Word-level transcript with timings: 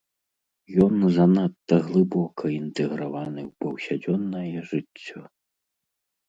Ён 0.85 0.93
занадта 1.17 1.75
глыбока 1.89 2.43
інтэграваны 2.61 3.41
ў 3.49 3.51
паўсядзённае 3.61 4.57
жыццё. 4.73 5.19